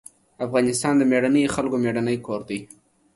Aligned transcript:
افغانستان 0.45 0.93
د 0.97 1.01
مېړنيو 1.11 1.53
خلکو 1.55 1.75
مېړنی 1.83 2.17
کور 2.25 2.41
دی. 2.49 2.59